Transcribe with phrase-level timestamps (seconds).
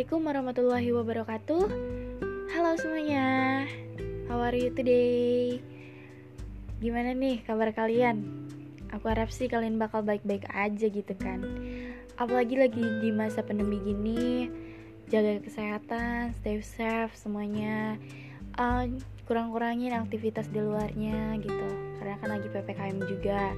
[0.00, 1.64] Assalamualaikum warahmatullahi wabarakatuh.
[2.56, 3.68] Halo semuanya.
[4.32, 5.60] How are you today?
[6.80, 8.24] Gimana nih kabar kalian?
[8.96, 11.44] Aku harap sih kalian bakal baik-baik aja gitu kan.
[12.16, 14.48] Apalagi lagi di masa pandemi gini
[15.12, 18.00] Jaga kesehatan, stay safe semuanya.
[18.56, 18.88] Uh,
[19.28, 21.68] Kurang-kurangin aktivitas di luarnya gitu.
[22.00, 23.52] Karena kan lagi PPKM juga.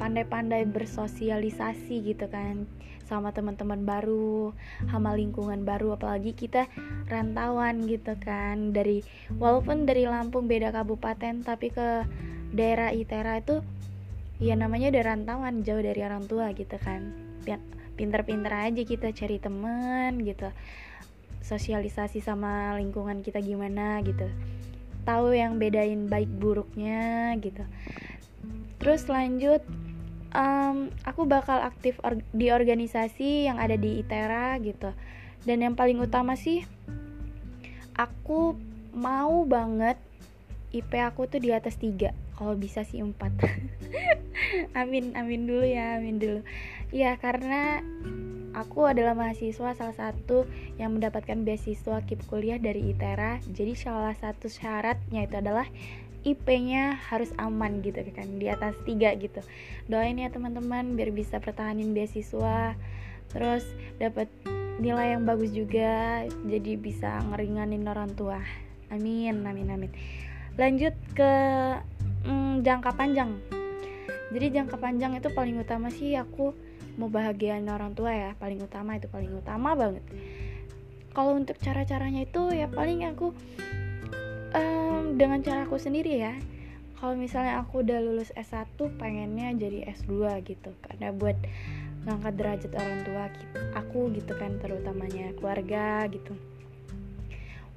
[0.00, 2.64] pandai-pandai bersosialisasi gitu kan
[3.04, 4.54] sama teman-teman baru,
[4.86, 6.70] sama lingkungan baru apalagi kita
[7.10, 8.70] rantauan gitu kan.
[8.70, 9.02] Dari
[9.34, 12.06] walaupun dari Lampung beda kabupaten tapi ke
[12.54, 13.60] daerah Itera itu
[14.38, 17.12] ya namanya udah rantauan jauh dari orang tua gitu kan.
[17.98, 20.48] Pinter-pinter aja kita cari temen gitu.
[21.42, 24.30] Sosialisasi sama lingkungan kita gimana gitu.
[25.02, 27.66] Tahu yang bedain baik buruknya gitu.
[28.78, 29.66] Terus lanjut
[30.34, 34.90] um, aku bakal aktif or di organisasi yang ada di ITERA gitu.
[35.44, 36.64] Dan yang paling utama sih
[37.96, 38.56] aku
[38.94, 39.96] mau banget
[40.70, 42.14] IP aku tuh di atas tiga.
[42.38, 43.34] Kalau bisa sih empat.
[44.80, 46.40] Amin amin dulu ya amin dulu.
[46.94, 47.84] Ya karena
[48.54, 50.46] aku adalah mahasiswa salah satu
[50.78, 53.42] yang mendapatkan beasiswa KIP kuliah dari ITERA.
[53.50, 55.66] Jadi salah satu syaratnya itu adalah
[56.22, 59.40] IP-nya harus aman gitu kan di atas tiga gitu.
[59.88, 62.76] Doain ya teman-teman biar bisa pertahanin beasiswa
[63.30, 63.62] terus
[64.02, 64.26] dapat
[64.82, 68.40] nilai yang bagus juga jadi bisa ngeringanin orang tua.
[68.90, 69.90] Amin amin amin.
[70.56, 71.32] Lanjut ke
[72.26, 73.38] mm, jangka panjang.
[74.30, 76.54] Jadi jangka panjang itu paling utama sih aku
[76.98, 80.04] mau bahagiain orang tua ya paling utama itu paling utama banget.
[81.10, 83.34] Kalau untuk cara-caranya itu ya paling aku
[84.54, 86.34] um, dengan cara aku sendiri ya
[87.00, 90.76] kalau misalnya aku udah lulus S1 pengennya jadi S2 gitu.
[90.84, 91.32] Karena buat
[92.04, 93.24] ngangkat derajat orang tua
[93.72, 96.36] aku gitu kan terutamanya keluarga gitu.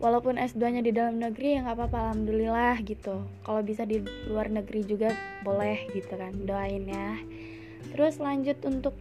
[0.04, 3.24] Walaupun S2 nya di dalam negeri ya nggak apa-apa alhamdulillah gitu.
[3.48, 5.16] Kalau bisa di luar negeri juga
[5.48, 7.16] boleh gitu kan doain ya.
[7.96, 9.00] Terus lanjut untuk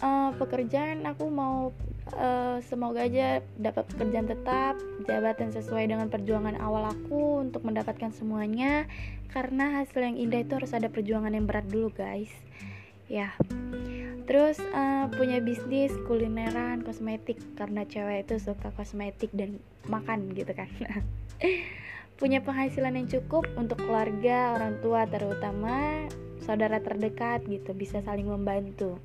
[0.00, 1.76] uh, pekerjaan aku mau
[2.16, 4.74] uh, semoga aja dapat pekerjaan tetap
[5.04, 8.88] jabatan sesuai dengan perjuangan awal aku untuk mendapatkan semuanya.
[9.30, 12.32] Karena hasil yang indah itu harus ada perjuangan yang berat dulu guys.
[13.06, 13.34] Ya.
[14.30, 19.58] Terus uh, punya bisnis kulineran kosmetik karena cewek itu suka kosmetik dan
[19.90, 20.70] makan gitu kan.
[22.20, 26.06] Punya penghasilan yang cukup untuk keluarga orang tua terutama
[26.44, 29.00] saudara terdekat gitu bisa saling membantu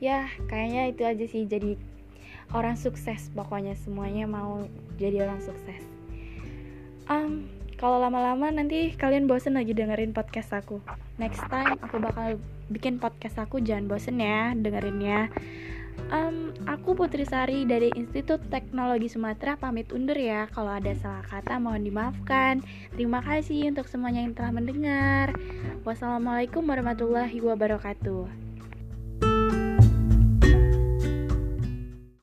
[0.00, 1.76] ya kayaknya itu aja sih jadi
[2.56, 4.64] orang sukses pokoknya semuanya mau
[4.96, 5.84] jadi orang sukses
[7.06, 10.80] um, kalau lama-lama nanti kalian bosen lagi dengerin podcast aku
[11.20, 12.40] next time aku bakal
[12.72, 15.28] bikin podcast aku jangan bosen ya dengerinnya
[16.08, 20.48] um, aku Putri Sari dari Institut Teknologi Sumatera pamit undur ya.
[20.50, 22.64] Kalau ada salah kata mohon dimaafkan.
[22.96, 25.36] Terima kasih untuk semuanya yang telah mendengar.
[25.86, 28.49] Wassalamualaikum warahmatullahi wabarakatuh.